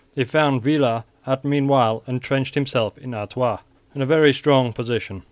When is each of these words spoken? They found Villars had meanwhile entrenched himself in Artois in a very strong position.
They 0.15 0.23
found 0.23 0.63
Villars 0.63 1.03
had 1.25 1.45
meanwhile 1.45 2.01
entrenched 2.07 2.55
himself 2.55 2.97
in 2.97 3.13
Artois 3.13 3.59
in 3.93 4.01
a 4.01 4.05
very 4.07 4.33
strong 4.33 4.73
position. 4.73 5.19